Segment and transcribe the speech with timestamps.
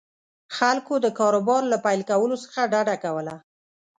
[0.57, 3.35] خلکو د کاروبار له پیل کولو څخه ډډه کوله.